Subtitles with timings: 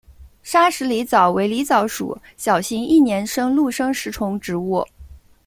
[0.41, 4.83] 砂石狸藻为狸藻属小型一年生陆生食虫植物。